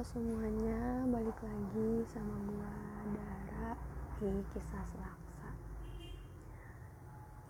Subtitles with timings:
[0.00, 2.72] Semuanya, balik lagi sama gua
[3.12, 3.76] Dara
[4.16, 5.52] di kisah selaksa.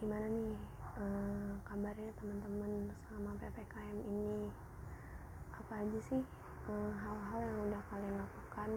[0.02, 0.58] Gimana nih
[0.98, 4.50] eh, kabarnya teman-teman selama ppkm ini?
[5.62, 6.18] Apa aja sih
[6.66, 8.70] eh, hal-hal yang udah kalian lakukan?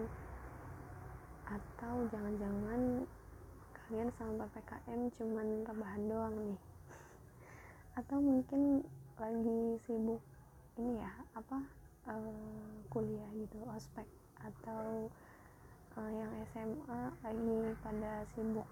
[1.49, 3.09] Atau jangan-jangan
[3.73, 6.61] kalian selama ppkm cuman rebahan doang nih?
[7.97, 8.85] Atau mungkin
[9.17, 10.21] lagi sibuk
[10.77, 14.07] ini ya apa uh, kuliah gitu ospek
[14.43, 15.07] atau
[15.95, 18.67] uh, yang SMA lagi pada sibuk.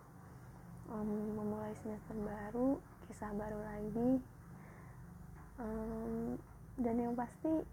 [0.92, 2.76] Um, memulai semester baru
[3.08, 4.20] kisah baru lagi.
[5.62, 6.36] Um,
[6.82, 7.64] dan yang pasti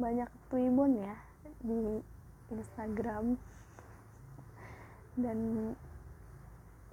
[0.00, 1.16] banyak twibon ya
[1.60, 2.00] di
[2.50, 3.36] Instagram.
[5.20, 5.38] Dan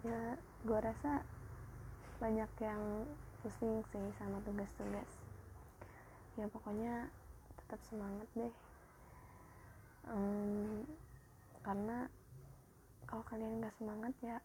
[0.03, 0.35] ya
[0.67, 1.23] gue rasa
[2.17, 3.05] banyak yang
[3.41, 5.09] pusing sih sama tugas-tugas.
[6.35, 7.09] Ya pokoknya
[7.67, 8.53] tetap semangat deh.
[10.07, 10.87] Um,
[11.59, 12.07] karena
[13.03, 14.39] kalau kalian nggak semangat ya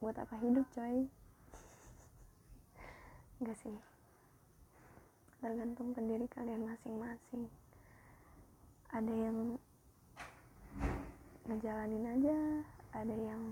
[0.00, 1.04] buat apa hidup coy?
[3.44, 3.76] Nggak sih.
[5.44, 7.52] Tergantung ke diri kalian masing-masing.
[8.96, 9.60] Ada yang
[11.52, 12.38] ngejalanin aja
[12.96, 13.42] ada yang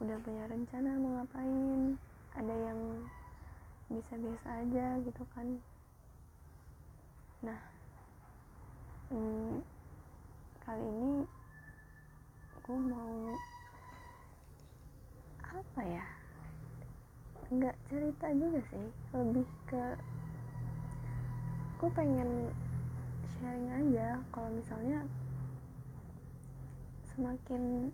[0.00, 1.94] udah punya rencana mau ngapain
[2.34, 2.80] ada yang
[3.92, 5.60] bisa biasa aja gitu kan
[7.40, 7.60] nah
[9.08, 9.64] hmm,
[10.60, 11.24] kali ini
[12.60, 13.34] gue mau
[15.40, 16.06] apa ya?
[17.50, 19.84] Nggak cerita juga sih lebih ke
[21.80, 22.52] gue pengen
[23.34, 24.20] sharing aja.
[24.30, 25.00] Kalau misalnya
[27.16, 27.88] semakin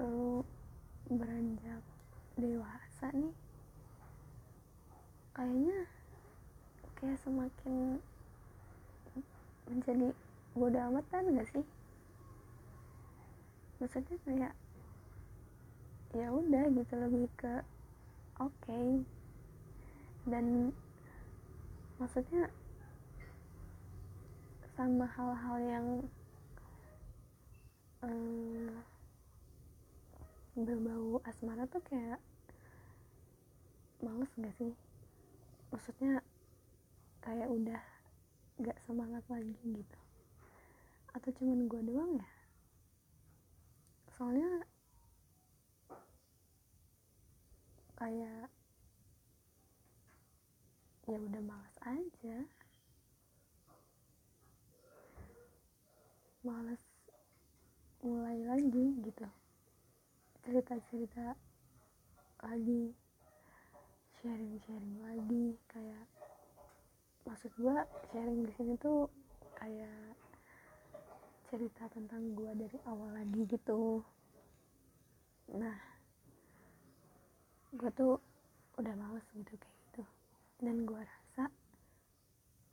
[0.00, 0.40] lu
[1.12, 1.84] beranjak
[2.36, 3.32] dewasa nih
[5.32, 5.78] kayaknya
[6.96, 8.00] kayak semakin
[9.68, 10.14] menjadi
[10.56, 11.64] bodoh amatan gak sih?
[13.76, 14.54] Maksudnya kayak
[16.16, 17.60] ya udah gitu lebih ke
[18.40, 18.52] oke.
[18.64, 19.04] Okay.
[20.26, 20.74] dan
[22.02, 22.50] maksudnya
[24.76, 25.86] sama hal-hal yang
[28.04, 28.68] um,
[30.56, 32.20] berbau asmara tuh kayak
[34.04, 34.72] males gak sih?
[35.72, 36.20] Maksudnya
[37.26, 37.82] kayak udah
[38.62, 39.98] gak semangat lagi gitu.
[41.10, 42.30] Atau cuman gue doang ya?
[44.14, 44.62] Soalnya
[47.98, 48.46] kayak
[51.10, 52.46] ya udah malas aja.
[56.46, 56.82] Malas
[58.06, 59.26] mulai lagi gitu.
[60.46, 61.34] Cerita-cerita
[62.46, 62.94] lagi
[64.22, 66.06] sharing-sharing lagi kayak
[67.26, 67.76] maksud gue
[68.14, 69.10] sharing di sini tuh
[69.58, 70.14] kayak
[71.50, 74.02] cerita tentang gue dari awal lagi gitu.
[75.50, 75.78] Nah
[77.74, 78.22] gue tuh
[78.78, 80.02] udah males gitu kayak gitu.
[80.62, 81.50] Dan gue rasa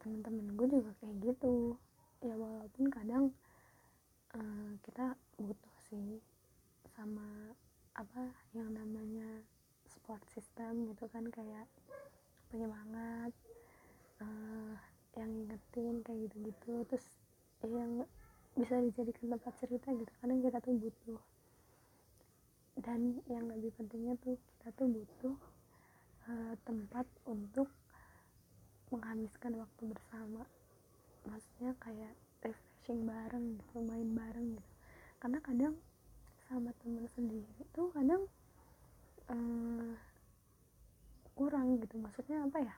[0.05, 1.75] temen-temen gue juga kayak gitu.
[2.21, 3.33] Ya walaupun kadang
[4.37, 6.21] uh, kita butuh sih
[6.93, 7.57] sama
[7.93, 9.45] apa yang namanya
[9.85, 11.65] support system gitu kan kayak
[12.49, 13.33] penyemangat
[14.21, 14.75] uh,
[15.17, 16.73] yang ngingetin kayak gitu-gitu.
[16.89, 17.05] Terus
[17.63, 18.05] yang
[18.53, 21.21] bisa dijadikan tempat cerita gitu kadang kita tuh butuh.
[22.77, 25.37] Dan yang lebih pentingnya tuh kita tuh butuh
[26.29, 27.69] uh, tempat untuk
[28.93, 30.45] menghabiskan waktu bersama.
[31.25, 32.13] Maksudnya kayak
[32.43, 34.71] refreshing bareng gitu main bareng gitu.
[35.17, 35.73] Karena kadang
[36.49, 38.27] sama temen sendiri tuh kadang
[39.31, 39.93] uh,
[41.33, 41.95] kurang gitu.
[41.97, 42.75] Maksudnya apa ya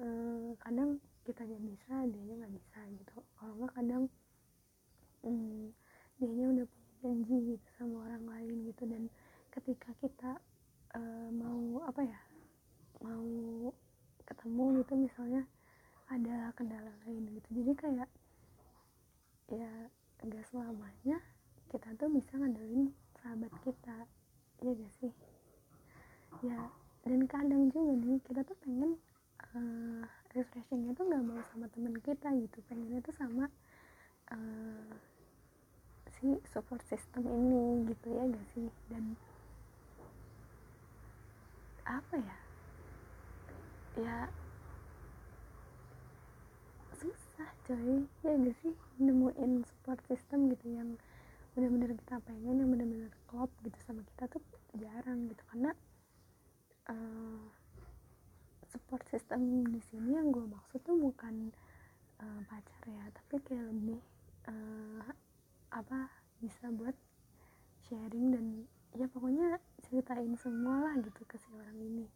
[0.00, 3.16] uh, kadang kita aja bisa dia nggak bisa gitu.
[3.38, 4.04] Kalau nggak kadang
[5.24, 5.70] um,
[6.18, 8.82] dia udah punya janji gitu sama orang lain gitu.
[8.88, 9.02] Dan
[9.52, 10.32] ketika kita
[10.96, 12.20] uh, mau apa ya
[13.02, 13.70] mau
[14.24, 15.42] ketemu gitu misalnya
[16.08, 17.48] ada kendala lain gitu.
[17.62, 18.10] Jadi kayak
[19.52, 19.70] ya
[20.24, 21.20] enggak selamanya
[21.68, 23.96] kita tuh bisa ngandelin sahabat kita
[24.64, 25.12] ya gak sih?
[26.40, 26.72] Ya
[27.04, 28.96] dan kadang juga nih kita tuh pengen
[29.54, 30.02] uh,
[30.34, 32.58] refreshingnya tuh nggak mau sama temen kita gitu.
[32.66, 33.46] Pengennya tuh sama
[34.34, 34.92] uh,
[36.18, 38.68] si support system ini gitu ya gak sih?
[38.90, 39.14] Dan
[41.86, 42.36] apa ya?
[43.94, 44.16] Ya
[46.98, 48.06] susah coy.
[48.26, 48.74] Ya gak sih?
[48.98, 50.98] Nemuin support system gitu yang
[51.54, 54.42] benar-benar kita pengen yang benar-benar klop gitu sama kita tuh
[54.74, 55.42] jarang gitu.
[55.50, 55.70] Karena
[56.90, 57.63] uh,
[58.74, 60.18] support system di sini.
[60.18, 61.54] Yang gue maksud tuh bukan
[62.18, 64.02] uh, pacar ya tapi kayak lebih
[64.50, 65.06] uh,
[65.70, 66.10] apa
[66.42, 66.98] bisa buat
[67.86, 68.46] sharing dan
[68.98, 72.06] ya pokoknya ceritain semua lah gitu ke si orang ini.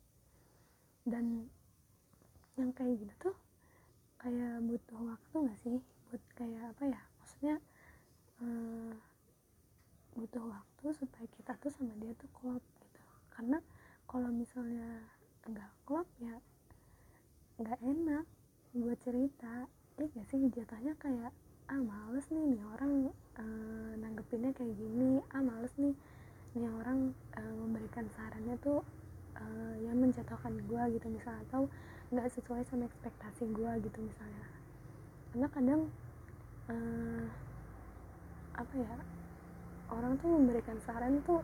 [1.06, 1.46] Dan
[2.58, 3.37] yang kayak gitu tuh
[4.19, 5.78] kayak butuh waktu gak sih?
[6.10, 7.00] Buat kayak apa ya?
[7.22, 7.55] Maksudnya
[8.43, 8.93] uh,
[10.19, 13.02] butuh waktu supaya kita tuh sama dia tuh klop gitu.
[13.31, 13.62] Karena
[14.10, 15.06] kalau misalnya
[15.89, 16.37] klop ya
[17.59, 18.25] nggak enak
[18.77, 19.65] buat cerita.
[19.99, 21.33] Ya gak sih jatuhnya kayak
[21.69, 23.11] ah males nih nih orang
[23.41, 25.25] uh, nanggepinnya kayak gini.
[25.33, 25.97] Ah males nih
[26.55, 28.85] nih orang uh, memberikan sarannya tuh
[29.35, 31.43] uh, yang menjatuhkan gue gitu misalnya.
[31.51, 31.73] Atau
[32.15, 34.47] nggak sesuai sama ekspektasi gue gitu misalnya.
[35.33, 35.81] Karena kadang
[36.71, 37.25] uh,
[38.55, 38.94] apa ya
[39.89, 41.43] orang tuh memberikan saran tuh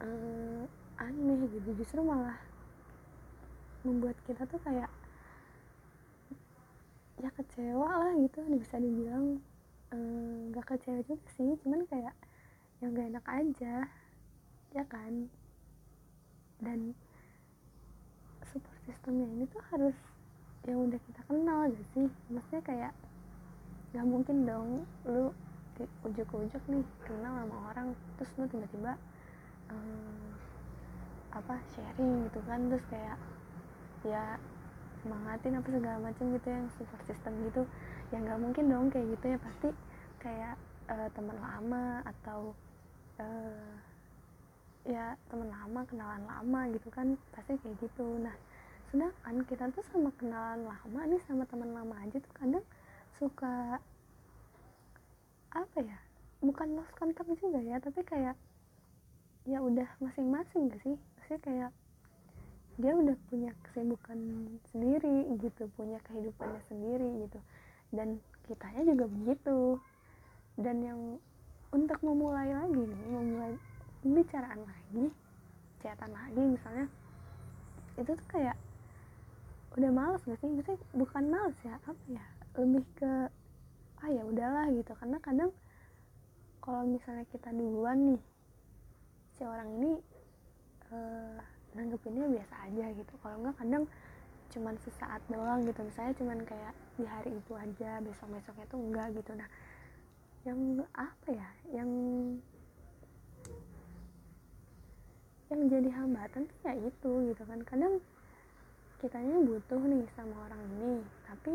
[0.00, 0.62] uh,
[0.98, 1.70] aneh gitu.
[1.78, 2.38] Justru malah
[3.86, 4.90] membuat kita tuh kayak
[7.18, 9.42] ya kecewa lah gitu bisa dibilang
[10.50, 11.54] nggak eh, kecewa juga sih.
[11.62, 12.14] Cuman kayak
[12.78, 13.74] yang gak enak aja
[14.70, 15.26] ya kan?
[16.62, 16.94] Dan
[18.46, 19.94] support systemnya ini tuh harus
[20.66, 22.06] yang udah kita kenal gak sih?
[22.30, 22.92] Maksudnya kayak
[23.96, 25.32] gak mungkin dong lu
[26.02, 28.98] ujuk-ujuk nih kenal sama orang terus lu tiba-tiba
[29.70, 30.37] um,
[31.34, 32.60] apa sharing gitu kan.
[32.70, 33.18] Terus kayak
[34.06, 34.24] ya
[35.02, 37.62] semangatin apa segala macam gitu yang support system gitu.
[38.14, 39.38] Ya nggak mungkin dong kayak gitu ya.
[39.40, 39.68] Pasti
[40.22, 40.54] kayak
[40.88, 42.52] uh, teman lama atau
[43.20, 43.72] uh,
[44.88, 48.06] ya teman lama kenalan lama gitu kan pasti kayak gitu.
[48.20, 48.34] Nah
[48.88, 52.64] sedangkan kita tuh sama kenalan lama nih sama teman lama aja tuh kadang
[53.20, 53.76] suka
[55.52, 55.98] apa ya
[56.40, 58.36] bukan lost contact juga ya tapi kayak
[59.44, 60.96] ya udah masing-masing gak sih
[61.28, 61.72] maksudnya kayak
[62.80, 64.18] dia udah punya kesibukan
[64.72, 67.38] sendiri gitu punya kehidupannya sendiri gitu.
[67.92, 68.16] Dan
[68.48, 69.76] kitanya juga begitu.
[70.56, 71.00] Dan yang
[71.68, 73.52] untuk memulai lagi nih memulai
[74.00, 75.12] pembicaraan lagi
[75.84, 76.86] catatan lagi misalnya
[78.00, 78.56] itu tuh kayak
[79.76, 80.48] udah males gak sih?
[80.48, 82.24] Maksudnya bukan males ya apa ya?
[82.56, 83.12] Lebih ke
[84.00, 84.96] ah ya udahlah gitu.
[84.96, 85.52] Karena kadang
[86.64, 88.22] kalau misalnya kita duluan nih
[89.36, 89.92] si orang ini
[90.92, 91.38] uh,
[91.76, 93.12] nanggepinnya biasa aja gitu.
[93.20, 93.84] Kalau enggak kadang
[94.48, 95.80] cuman sesaat doang gitu.
[95.84, 99.32] Misalnya cuman kayak di hari itu aja besok besoknya tuh enggak gitu.
[99.36, 99.48] Nah
[100.46, 100.58] yang
[100.96, 101.48] apa ya?
[101.72, 101.90] Yang
[105.48, 107.60] yang jadi hambatan tuh kayak itu gitu kan.
[107.64, 107.94] Kadang
[108.98, 111.54] kitanya butuh nih sama orang ini tapi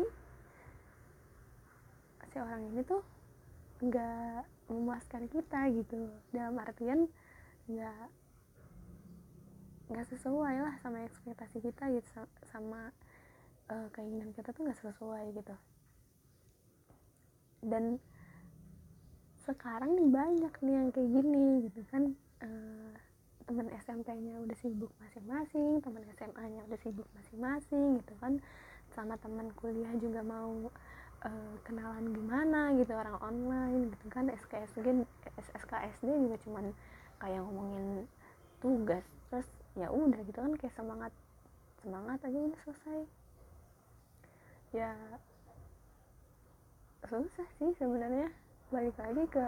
[2.34, 2.98] si orang ini tuh
[3.78, 6.10] nggak memuaskan kita gitu.
[6.34, 7.06] Dalam artian
[7.70, 8.10] nggak
[9.88, 12.88] nggak sesuai lah sama ekspektasi kita gitu sama
[13.68, 15.54] uh, keinginan kita tuh nggak sesuai gitu.
[17.64, 18.00] Dan
[19.44, 22.92] sekarang nih banyak nih yang kayak gini gitu kan uh,
[23.44, 28.40] teman SMP-nya udah sibuk masing-masing teman SMA-nya udah sibuk masing-masing gitu kan
[28.96, 30.72] sama teman kuliah juga mau
[31.28, 35.04] uh, kenalan gimana gitu orang online gitu kan SKSD
[35.60, 36.72] SKSD juga cuman
[37.20, 38.08] kayak ngomongin
[38.64, 41.12] tugas terus ya udah gitu kan kayak semangat
[41.82, 43.00] semangat aja udah selesai.
[44.74, 44.90] Ya
[47.04, 48.30] susah sih sebenarnya.
[48.72, 49.46] Balik lagi ke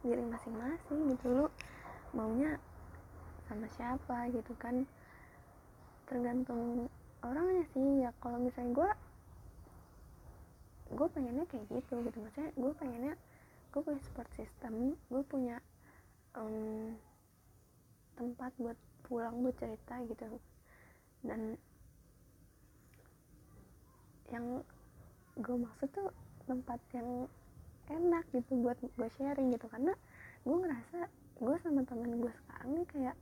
[0.00, 1.46] diri masing-masing gitu lu
[2.16, 2.56] maunya
[3.48, 4.84] sama siapa gitu kan.
[6.06, 6.86] Tergantung
[7.24, 8.90] orangnya sih ya kalau misalnya gue
[10.94, 12.18] gue pengennya kayak gitu gitu.
[12.20, 13.14] Maksudnya gue pengennya
[13.70, 15.56] gue punya support system gue punya
[16.34, 16.94] um,
[18.18, 20.40] tempat buat pulang buat cerita gitu.
[21.24, 21.56] Dan
[24.30, 24.62] yang
[25.36, 26.10] gue maksud tuh
[26.46, 27.26] tempat yang
[27.90, 29.66] enak gitu buat gue sharing gitu.
[29.66, 29.92] Karena
[30.46, 30.98] gue ngerasa
[31.40, 33.16] gue sama temen gue sekarang nih kayak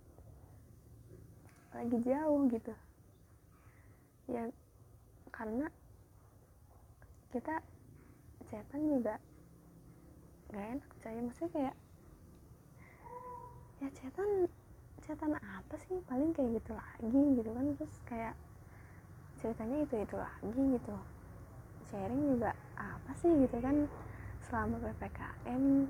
[1.75, 2.75] lagi jauh gitu.
[4.29, 4.45] Ya
[5.33, 5.71] karena
[7.29, 7.61] kita
[8.49, 9.21] chatan juga
[10.53, 11.19] gak enak coy.
[11.21, 11.77] Maksudnya kayak
[13.79, 14.49] ya chatan
[15.09, 15.97] chatan apa sih?
[16.05, 17.65] Paling kayak gitu lagi gitu kan.
[17.81, 18.35] Terus kayak
[19.41, 20.97] ceritanya itu itu lagi gitu.
[21.89, 23.89] Sharing juga apa sih gitu kan
[24.45, 25.89] selama ppkm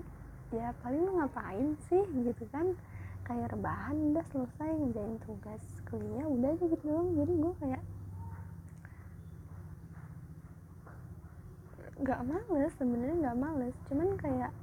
[0.54, 2.78] ya paling lu ngapain sih gitu kan?
[3.26, 7.10] Kayak rebahan udah selesai ngerjain tugas kuliah udah aja gitu doang.
[7.18, 7.82] Jadi gue kayak
[11.98, 13.74] nggak males sebenarnya nggak males.
[13.90, 14.54] Cuman kayak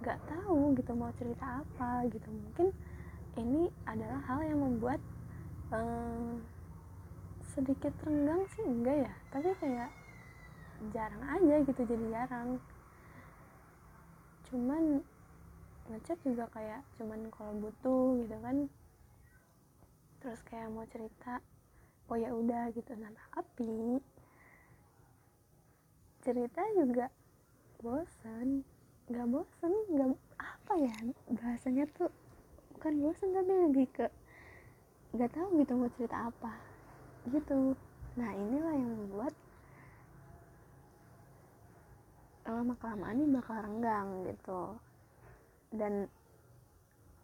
[0.00, 2.32] nggak tahu gitu mau cerita apa gitu.
[2.32, 2.72] Mungkin
[3.40, 5.00] ini adalah hal yang membuat
[5.72, 6.44] um,
[7.56, 9.12] sedikit renggang sih enggak ya?
[9.32, 9.90] Tapi kayak
[10.92, 12.60] jarang aja gitu jadi jarang.
[14.52, 15.00] Cuman
[15.88, 18.56] ngechat juga kayak cuman kalau butuh gitu kan.
[20.20, 21.40] Terus kayak mau cerita
[22.12, 22.92] oh ya udah gitu.
[23.00, 23.98] Nah tapi
[26.22, 27.10] cerita juga
[27.82, 28.62] bosan
[29.10, 30.94] nggak bosan nggak apa ya
[31.34, 32.06] bahasanya tuh
[32.82, 34.06] bukan bosan tapi lebih ke
[35.14, 36.50] nggak tahu gitu mau cerita apa
[37.30, 37.78] gitu.
[38.18, 39.30] Nah inilah yang membuat
[42.42, 44.62] lama kelamaan ini bakal renggang gitu.
[45.70, 46.10] Dan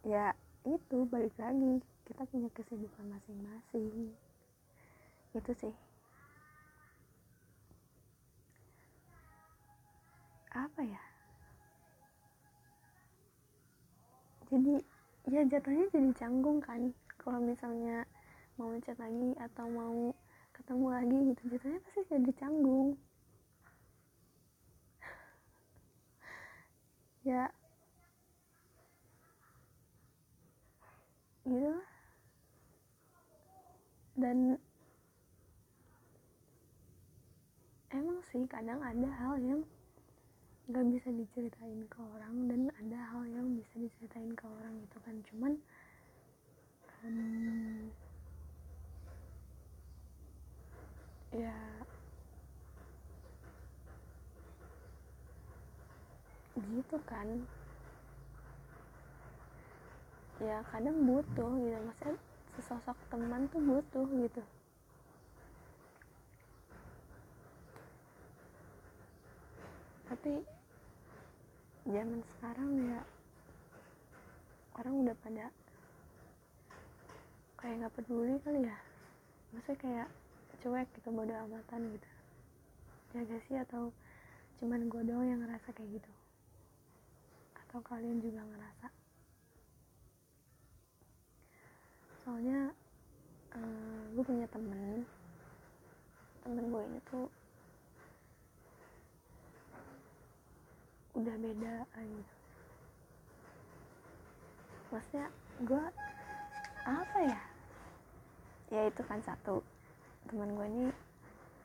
[0.07, 0.31] ya
[0.63, 4.15] itu balik lagi kita punya kesibukan masing-masing.
[5.35, 5.75] Itu sih.
[10.55, 11.03] Apa ya?
[14.55, 14.98] Jadi
[15.29, 18.09] ya jatuhnya jadi canggung kan kalau misalnya
[18.57, 19.97] mau chat lagi atau mau
[20.57, 21.43] ketemu lagi gitu.
[21.55, 22.97] Jatuhnya pasti jadi canggung.
[27.23, 27.53] Ya.
[31.45, 31.77] Gitu
[34.19, 34.59] dan
[37.95, 39.63] emang sih kadang ada hal yang
[40.69, 45.17] gak bisa diceritain ke orang dan ada hal yang bisa diceritain ke orang gitu kan.
[45.33, 45.53] Cuman
[47.09, 47.89] um,
[51.33, 51.57] ya
[56.53, 57.29] gitu kan.
[60.45, 61.79] Ya kadang butuh gitu.
[61.81, 62.15] Maksudnya
[62.61, 64.45] sesosok teman tuh butuh gitu.
[70.13, 70.58] Tapi
[71.89, 73.01] zaman sekarang ya
[74.77, 75.49] orang udah pada
[77.59, 78.79] kayak nggak peduli kali ya.
[79.57, 80.09] Maksudnya kayak
[80.61, 82.09] cuek gitu bodo amatan gitu.
[83.17, 83.89] Ya gak sih atau
[84.61, 86.13] cuman gue doang yang ngerasa kayak gitu?
[87.57, 88.87] Atau kalian juga ngerasa?
[92.21, 92.77] Soalnya
[93.57, 95.09] uh, eh, gue punya temen.
[96.45, 97.33] Temen gue ini tuh
[101.19, 102.39] udah beda gitu
[104.89, 105.29] maksudnya
[105.69, 105.85] gue
[106.89, 107.43] apa ya?
[108.73, 109.61] Ya itu kan satu.
[110.29, 110.87] Teman gue ini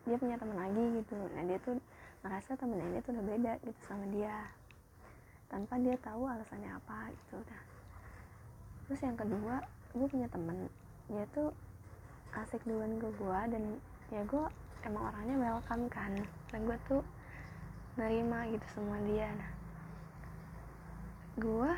[0.03, 1.15] dia punya teman lagi gitu.
[1.15, 1.79] Nah dia tuh
[2.23, 4.51] ngerasa temen ini tuh udah beda gitu sama dia.
[5.47, 7.39] Tanpa dia tahu alasannya apa gitu.
[7.39, 7.61] Udah
[8.83, 9.63] terus yang kedua
[9.95, 10.67] gue punya temen.
[11.07, 11.55] Dia tuh
[12.35, 13.63] asik duluan ke gue dan
[14.11, 14.45] ya gue
[14.83, 16.11] emang orangnya welcome kan.
[16.51, 17.01] Dan gue tuh
[17.93, 19.29] nerima gitu semua dia.
[19.33, 19.51] Nah
[21.33, 21.71] gue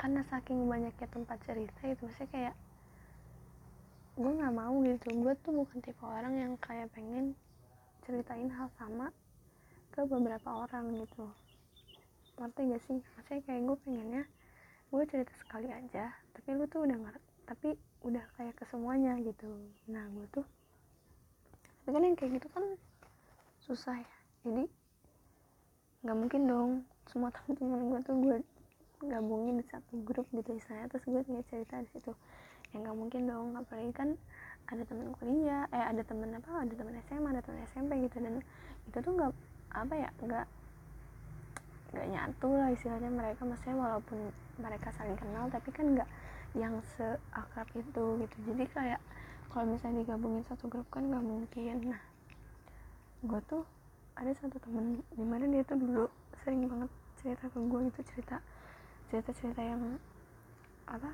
[0.00, 2.54] karena saking banyaknya tempat cerita itu maksudnya kayak
[4.20, 5.06] gue nggak mau gitu.
[5.24, 7.32] Gue tuh bukan tipe orang yang kayak pengen
[8.04, 9.08] ceritain hal sama
[9.92, 11.24] ke beberapa orang gitu.
[12.36, 12.98] Ngerti gak sih?
[13.00, 14.22] Maksudnya kayak gue pengennya
[14.92, 17.68] gue cerita sekali aja tapi lu tuh udah ngerti tapi
[18.06, 19.48] udah kayak ke semuanya gitu.
[19.88, 20.46] Nah gue tuh
[21.84, 22.64] tapi kan yang kayak gitu kan
[23.64, 24.14] susah ya.
[24.44, 24.64] Jadi
[26.04, 26.70] nggak mungkin dong.
[27.08, 28.36] Semua teman-teman gue tuh gue
[29.08, 30.92] gabungin di satu grup gitu istilahnya.
[30.92, 32.12] Terus gue tinggal cerita di situ.
[32.72, 33.56] Ya nggak mungkin dong.
[33.56, 34.08] Apalagi kan
[34.68, 38.16] ada teman kuliah eh ada teman apa ada teman SMA ada teman SMP gitu.
[38.20, 38.44] Dan
[38.84, 39.32] itu tuh nggak
[39.74, 40.46] apa ya nggak
[41.96, 43.48] nggak nyatu lah istilahnya mereka.
[43.48, 44.18] Maksudnya walaupun
[44.60, 46.08] mereka saling kenal tapi kan nggak
[46.52, 48.36] yang seakrab itu gitu.
[48.52, 49.00] Jadi kayak
[49.48, 51.96] kalau misalnya digabungin satu grup kan nggak mungkin.
[51.96, 52.13] Nah
[53.24, 53.64] gue tuh
[54.20, 56.04] ada satu temen di mana dia tuh dulu
[56.44, 58.36] sering banget cerita ke gue gitu cerita
[59.08, 59.96] cerita cerita yang
[60.84, 61.10] apa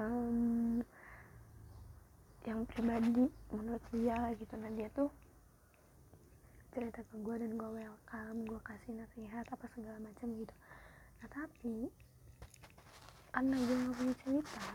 [0.00, 0.80] um,
[2.48, 4.54] yang pribadi menurut dia gitu.
[4.56, 5.12] Nah dia tuh
[6.72, 10.54] cerita ke gue dan gue welcome gue kasih nasihat apa segala macam gitu.
[11.20, 11.92] Nah tapi
[13.36, 14.68] karena gue gak punya cerita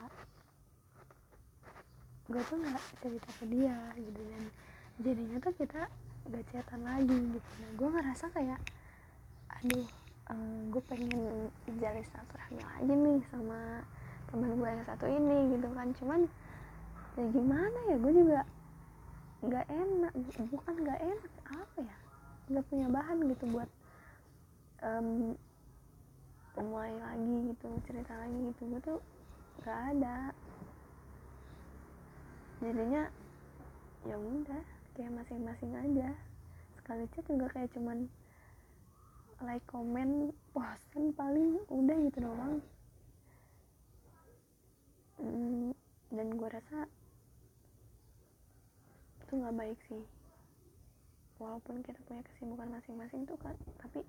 [2.24, 4.22] gue tuh nggak cerita ke dia gitu.
[4.22, 4.44] Dan
[5.02, 5.82] jadinya tuh kita
[6.32, 7.50] gak chatan lagi gitu.
[7.60, 8.60] Nah gue ngerasa kayak
[9.52, 9.88] aduh
[10.32, 13.84] um, gue pengen jalin silaturahmi lagi nih sama
[14.32, 15.88] teman gue yang satu ini gitu kan.
[16.00, 16.22] Cuman
[17.14, 18.42] ya gimana ya gue juga
[19.44, 20.14] nggak enak
[20.50, 21.98] bukan nggak enak apa ya
[22.48, 23.70] nggak punya bahan gitu buat
[24.82, 25.36] um,
[26.64, 28.62] mulai lagi gitu cerita lagi gitu.
[28.72, 29.00] Gue tuh
[29.62, 30.18] nggak ada.
[32.64, 33.04] Jadinya
[34.08, 34.64] ya udah
[34.94, 36.10] kayak masing-masing aja.
[36.78, 38.06] Sekali chat juga kayak cuman
[39.42, 42.62] like komen posan paling udah gitu doang.
[45.18, 45.74] Hmm,
[46.14, 46.86] dan gue rasa
[49.26, 50.04] itu nggak baik sih.
[51.42, 54.06] Walaupun kita punya kesibukan masing-masing tuh kan tapi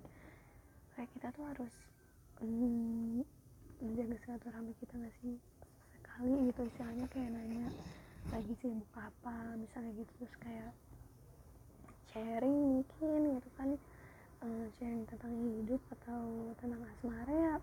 [0.95, 1.73] kayak kita tuh harus
[2.39, 3.25] mm,
[3.81, 5.35] menjaga silaturahmi kita nggak sih?
[5.97, 7.67] Sekali gitu istilahnya kayak nanya
[8.33, 10.71] lagi sibuk apa misalnya gitu terus kayak
[12.15, 13.69] sharing mungkin gitu kan
[14.45, 17.55] uh, sharing tentang hidup atau tentang asmara ya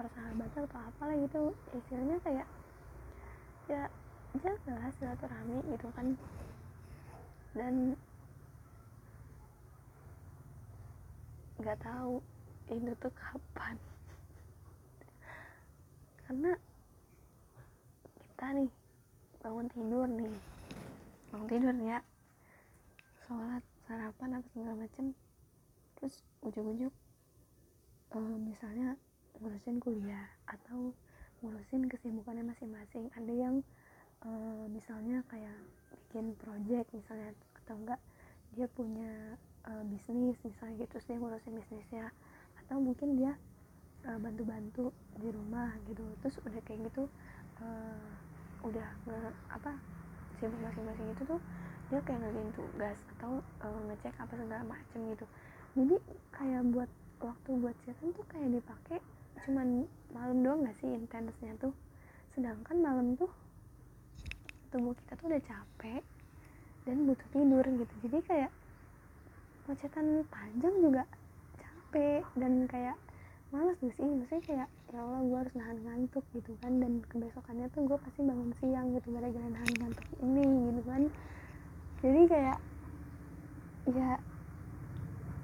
[0.00, 1.42] persahabatan atau apalah gitu.
[1.76, 2.48] Istilahnya kayak
[3.68, 3.84] ya
[4.40, 6.16] jagalah silaturahmi gitu kan.
[7.52, 7.74] Dan
[11.60, 12.24] nggak tahu
[12.72, 13.76] itu tuh kapan.
[16.24, 16.56] Karena
[18.16, 18.70] kita nih
[19.40, 20.36] bangun tidur nih.
[21.32, 21.98] Bangun tidur ya.
[23.24, 25.16] Sholat sarapan apa segala macem.
[25.96, 26.92] Terus ujuk-ujuk
[28.12, 28.96] uh, misalnya
[29.40, 30.92] ngurusin kuliah atau
[31.40, 33.08] ngurusin kesibukannya masing-masing.
[33.16, 33.64] Ada yang
[34.28, 35.56] uh, misalnya kayak
[36.08, 37.32] bikin project misalnya
[37.64, 38.00] atau enggak
[38.52, 42.12] dia punya uh, bisnis misalnya gitu dia ngurusin bisnisnya.
[42.60, 43.34] Atau mungkin dia
[44.00, 44.84] bantu eh, bantu-bantu
[45.20, 46.04] di rumah gitu.
[46.24, 47.04] Terus udah kayak gitu
[47.60, 48.29] uh,
[48.64, 49.18] udah nge
[49.52, 49.72] apa
[50.40, 51.40] sibuk masing-masing itu tuh
[51.90, 55.26] dia kayak ngerjain tugas atau uh, ngecek apa segala macem gitu.
[55.74, 55.96] Jadi
[56.30, 56.90] kayak buat
[57.20, 58.98] waktu buat chatan tuh kayak dipakai
[59.46, 61.74] cuman malam doang gak sih intensnya tuh.
[62.32, 63.30] Sedangkan malam tuh
[64.70, 66.02] tubuh kita tuh udah capek
[66.86, 67.94] dan butuh tidur gitu.
[68.06, 68.52] Jadi kayak
[69.66, 71.04] macetan panjang juga
[71.58, 72.96] capek dan kayak
[73.50, 74.06] malas gak sih?
[74.06, 76.72] Maksudnya kayak ya Allah gue harus nahan ngantuk gitu kan.
[76.78, 81.02] Dan kebesokannya tuh gue pasti bangun siang gitu gara-gara nahan ngantuk ini gitu kan.
[82.00, 82.58] Jadi kayak
[83.90, 84.10] ya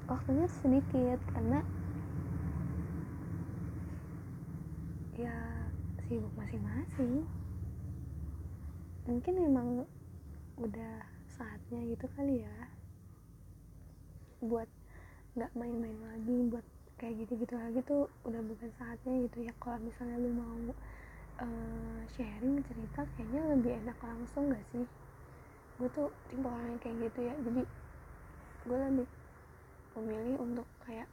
[0.06, 1.60] waktunya sedikit karena
[5.18, 5.36] ya
[6.06, 7.26] sibuk masing-masing.
[9.06, 9.68] Mungkin emang
[10.56, 11.04] udah
[11.36, 12.56] saatnya gitu kali ya
[14.40, 14.68] buat
[15.36, 16.64] nggak main-main lagi buat
[16.96, 19.52] kayak gitu-gitu lagi tuh udah bukan saatnya gitu ya.
[19.60, 20.56] Kalau misalnya lu mau
[21.44, 24.88] uh, sharing cerita kayaknya lebih enak langsung gak sih?
[25.76, 27.34] Gue tuh tipe orang yang kayak gitu ya.
[27.44, 27.62] Jadi
[28.66, 29.08] gue lebih
[29.96, 31.08] memilih untuk kayak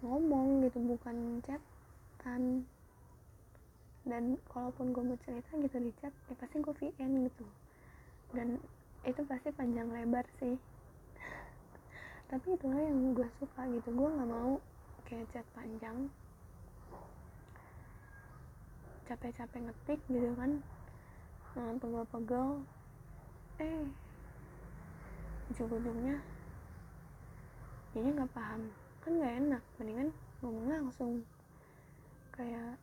[0.00, 2.64] ngomong gitu bukan chatan.
[4.08, 7.44] Dan kalaupun gue mau cerita gitu di chat ya pasti gue VN gitu.
[8.32, 8.56] Dan
[9.04, 10.56] itu pasti panjang lebar sih.
[12.32, 13.92] Tapi itulah yang gue suka gitu.
[13.92, 14.56] Gue nggak mau
[15.08, 16.12] kayak chat panjang.
[19.08, 20.60] Capek-capek ngetik gitu kan.
[21.56, 22.60] Nah, pegel-pegel.
[23.64, 23.88] Eh
[25.48, 26.20] ujung-ujungnya
[27.96, 28.68] ini nggak paham.
[29.00, 30.08] Kan nggak enak mendingan
[30.44, 31.24] ngomong langsung.
[32.36, 32.76] Kayak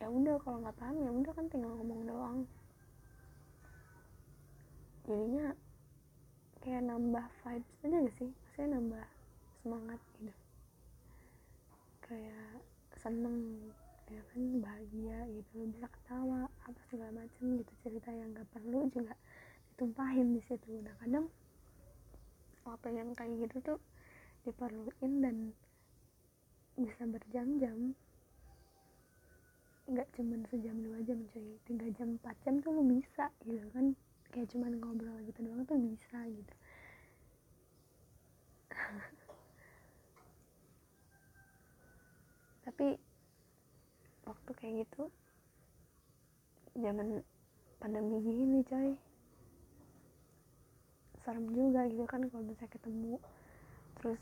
[0.00, 2.38] ya udah kalau nggak paham ya udah kan tinggal ngomong doang.
[5.04, 5.52] Jadinya
[6.64, 8.32] kayak nambah vibes aja gak sih?
[8.32, 9.04] Maksudnya nambah
[9.60, 10.43] semangat gitu
[12.14, 12.62] kayak
[13.02, 13.58] seneng
[14.06, 19.18] ya kan bahagia gitu bisa ketawa apa segala macam gitu cerita yang gak perlu juga
[19.74, 20.78] ditumpahin di situ.
[20.78, 21.26] Nah kadang
[22.70, 23.80] apa yang kayak gitu tuh
[24.46, 25.36] diperluin dan
[26.78, 27.98] bisa berjam-jam.
[29.90, 31.58] Nggak cuman sejam dua jam cuy.
[31.66, 33.98] Tiga jam empat jam tuh lu bisa gitu kan.
[34.30, 36.54] Kayak cuman ngobrol gitu doang tuh bisa gitu
[42.64, 42.96] tapi
[44.24, 45.12] waktu kayak gitu
[46.74, 47.20] zaman
[47.78, 48.96] pandemi gini coy.
[51.22, 53.20] Serem juga gitu kan kalau bisa ketemu.
[54.00, 54.20] Terus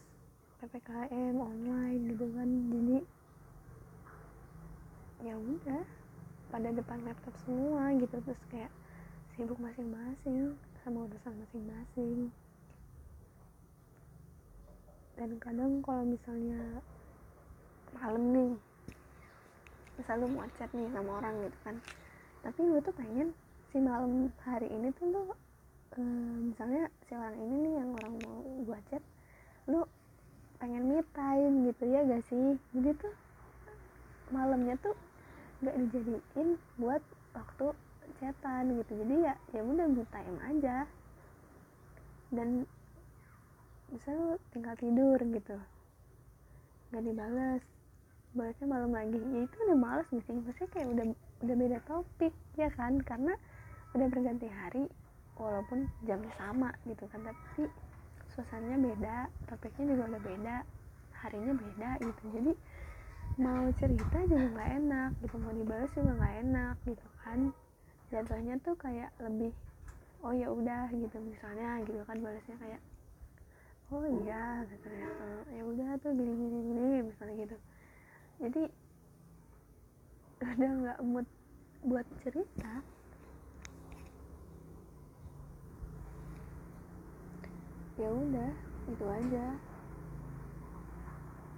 [0.58, 2.48] ppkm online gitu kan.
[2.70, 2.98] Jadi
[5.22, 5.86] ya udah
[6.50, 8.18] pada depan laptop semua gitu.
[8.20, 8.72] Terus kayak
[9.32, 12.28] sibuk masing-masing sama urusan masing-masing.
[15.16, 16.82] Dan kadang kalau misalnya
[17.96, 18.52] malam nih.
[20.00, 21.76] Misal lu mau chat nih sama orang gitu kan.
[22.42, 23.28] Tapi gue tuh pengen
[23.70, 25.32] si malam hari ini tuh lu uh,
[26.48, 29.02] misalnya si orang ini nih yang orang mau gue chat
[29.68, 29.86] lu
[30.58, 32.58] pengen me time gitu ya gak sih?
[32.74, 33.14] Jadi tuh
[34.32, 34.96] malamnya tuh
[35.62, 37.02] nggak dijadiin buat
[37.36, 37.66] waktu
[38.18, 38.92] chatan gitu.
[39.04, 40.76] Jadi ya ya udah good time aja.
[42.32, 42.64] Dan
[43.92, 45.56] bisa lu tinggal tidur gitu.
[46.90, 47.71] Nggak dibalas
[48.32, 49.20] balasnya malam lagi.
[49.20, 50.32] Ya itu udah males nih sih?
[50.32, 51.04] Maksudnya kayak udah
[51.44, 52.96] udah beda topik ya kan?
[53.04, 53.32] Karena
[53.92, 54.84] udah berganti hari
[55.36, 57.20] walaupun jamnya sama gitu kan.
[57.28, 57.68] Tapi
[58.32, 59.16] suasananya beda
[59.52, 60.56] topiknya juga udah beda
[61.20, 62.22] harinya beda gitu.
[62.32, 62.52] Jadi
[63.36, 65.34] mau cerita juga nggak enak gitu.
[65.36, 67.38] Mau dibalas juga nggak enak gitu kan.
[68.08, 69.52] Jatuhnya tuh kayak lebih
[70.24, 72.16] oh ya udah gitu misalnya gitu kan.
[72.16, 72.80] Balasnya kayak
[73.92, 75.08] oh iya gitu ya.
[75.20, 77.56] Uh, ya udah tuh gini gini gini misalnya gitu
[78.42, 78.66] jadi
[80.42, 81.26] udah nggak mood
[81.86, 82.82] buat cerita.
[87.94, 88.50] Ya udah
[88.90, 89.46] itu aja.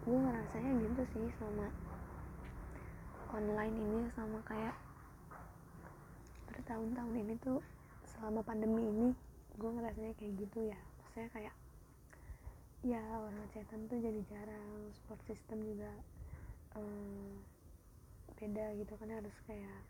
[0.04, 1.72] Gue ngerasanya gitu sih sama
[3.32, 4.76] online ini sama kayak
[6.52, 7.64] bertahun-tahun ini tuh
[8.12, 9.08] selama pandemi ini
[9.56, 10.76] gue ngerasanya kayak gitu ya.
[11.00, 11.54] Maksudnya kayak
[12.84, 15.88] ya orang chatan tuh jadi jarang support system juga
[16.74, 17.40] um,
[18.38, 19.80] beda gitu kan harus kayak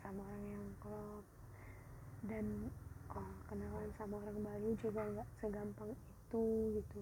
[0.00, 1.24] sama orang yang klop
[2.26, 2.44] dan
[3.14, 6.44] oh, kenalan sama orang baru juga nggak segampang itu
[6.80, 7.00] gitu.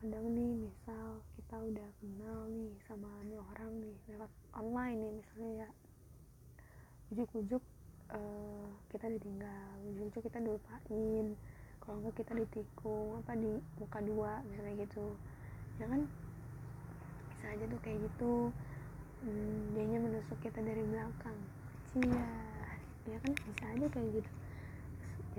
[0.00, 5.52] Kadang nih misal kita udah kenal nih sama nih orang nih lewat online nih misalnya
[5.64, 5.68] ya.
[7.12, 7.62] Ujuk-ujuk
[8.12, 11.26] uh, kita ditinggal ujuk-ujuk kita dilupain.
[11.80, 15.16] Kalau enggak kita ditikung apa di muka dua misalnya gitu.
[15.80, 16.04] Ya kan
[17.40, 18.52] bisa aja tuh kayak gitu.
[19.24, 21.38] Hmm, dianya menusuk kita dari belakang.
[21.88, 22.28] Cia
[23.08, 24.32] ya kan bisa aja kayak gitu.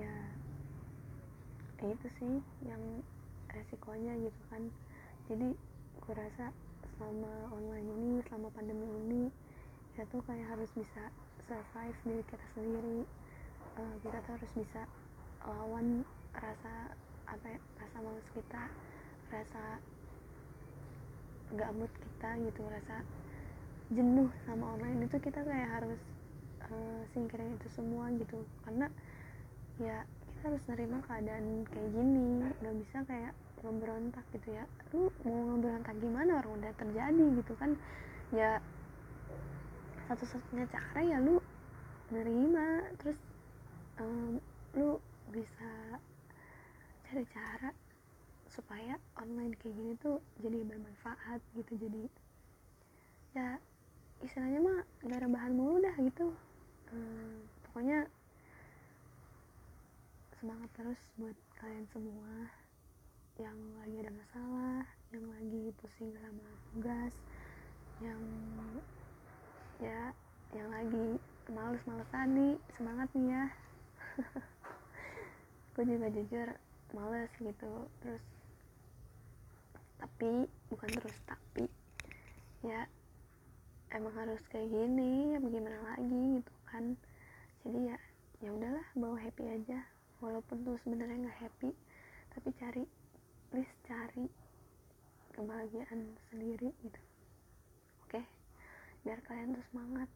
[0.02, 0.14] Ya
[1.82, 2.34] itu sih
[2.66, 2.82] yang
[3.54, 4.66] resikonya gitu kan.
[5.30, 5.54] Jadi
[6.02, 6.50] gue rasa
[6.98, 9.22] selama online ini selama pandemi ini
[9.94, 11.06] ya tuh kayak harus bisa
[11.46, 13.06] survive diri kita sendiri.
[13.78, 14.82] Uh, kita tuh harus bisa
[15.46, 16.02] lawan
[16.34, 16.98] rasa
[17.30, 18.62] apa ya, rasa males kita
[19.30, 19.78] rasa
[21.56, 23.04] gak mood kita gitu rasa
[23.92, 26.00] jenuh sama online itu kita kayak harus
[26.64, 28.40] uh, singkirin itu semua gitu.
[28.64, 28.88] Karena
[29.76, 34.64] ya kita harus nerima keadaan kayak gini nggak bisa kayak ngeberontak gitu ya.
[34.96, 37.76] Lu mau ngeberontak gimana orang udah terjadi gitu kan?
[38.32, 38.58] Ya
[40.08, 41.40] satu-satunya cara ya lu
[42.12, 43.16] nerima terus
[44.00, 44.36] um,
[44.76, 45.00] lu
[45.32, 46.00] bisa
[47.08, 47.70] cari cara
[48.52, 51.72] supaya online kayak gini tuh jadi bermanfaat gitu.
[51.80, 52.04] Jadi
[53.32, 53.56] ya
[54.20, 56.36] istilahnya mah gak rebahan mulu dah gitu.
[56.92, 58.06] Um, pokoknya
[60.36, 62.50] semangat terus buat kalian semua
[63.40, 67.14] yang lagi ada masalah yang lagi pusing sama tugas
[68.04, 68.20] yang
[69.80, 70.12] ya
[70.52, 71.16] yang lagi
[71.48, 73.44] males-malesan nih semangat nih ya.
[75.74, 76.48] Gue juga jujur
[76.92, 77.72] males gitu.
[78.04, 78.22] Terus
[80.02, 81.70] tapi bukan terus tapi
[82.66, 82.90] ya
[83.94, 86.84] emang harus kayak gini ya bagaimana lagi gitu kan.
[87.62, 87.98] Jadi ya
[88.42, 89.86] ya udahlah bawa happy aja.
[90.18, 91.70] Walaupun tuh sebenarnya nggak happy
[92.34, 92.82] tapi cari
[93.54, 94.26] please cari
[95.38, 97.00] kebahagiaan sendiri gitu.
[98.02, 98.18] Oke?
[98.18, 98.24] Okay?
[99.06, 100.10] biar kalian tuh semangat.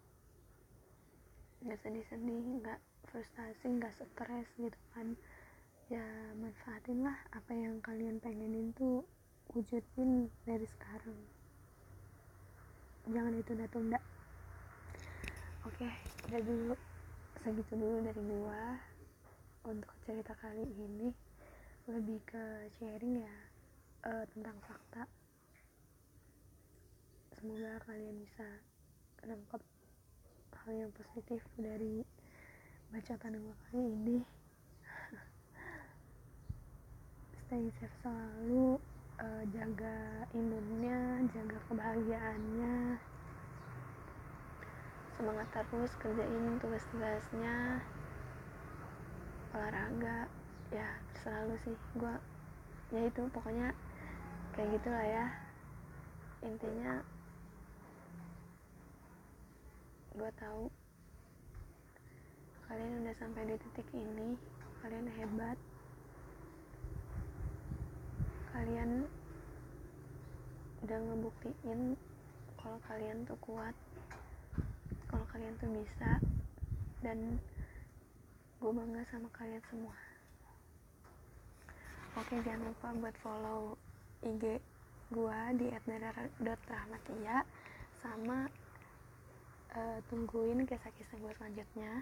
[1.63, 5.15] Nggak sedih-sedih nggak frustasi nggak stres gitu kan.
[5.87, 6.03] Ya
[6.35, 9.07] manfaatin lah apa yang kalian pengenin tuh
[9.55, 11.19] wujudin dari sekarang.
[13.07, 13.99] Jangan itu tunda
[15.63, 15.89] oke
[16.31, 16.75] udah dulu.
[17.45, 18.65] Segitu dulu dari gua.
[19.67, 21.11] Untuk cerita kali ini
[21.91, 23.37] lebih ke sharing ya
[24.07, 25.07] uh, tentang fakta.
[27.35, 28.47] Semoga kalian bisa
[29.27, 29.63] nangkep
[30.67, 32.03] hal yang positif dari
[32.91, 34.19] bacaan gue kali ini.
[37.47, 38.83] Stay safe selalu
[39.21, 43.01] uh, jaga imunnya jaga kebahagiaannya.
[45.17, 47.81] Semangat terus kerjain tugas-tugasnya.
[49.57, 50.29] Olahraga
[50.69, 52.15] ya selalu sih gue
[52.93, 53.73] ya itu pokoknya
[54.53, 55.27] kayak gitulah ya.
[56.45, 57.01] Intinya
[60.17, 60.69] gue tahu
[62.69, 64.37] kalian udah sampai di titik ini
[64.81, 65.57] kalian hebat
[68.57, 69.05] kalian
[70.81, 71.93] udah ngebuktiin
[72.57, 73.77] kalau kalian tuh kuat
[75.13, 76.17] kalau kalian tuh bisa
[77.05, 77.37] dan
[78.57, 79.93] gue bangga sama kalian semua.
[82.17, 83.77] Oke jangan lupa buat follow
[84.25, 84.57] IG
[85.13, 87.45] gue di @dara.rahmatia
[88.01, 88.49] sama
[89.77, 92.01] uh, tungguin kisah-kisah gue selanjutnya.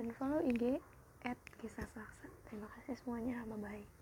[0.00, 0.80] Dan follow IG
[1.28, 2.32] at kisah saksa.
[2.48, 3.99] Terima kasih semuanya bye bye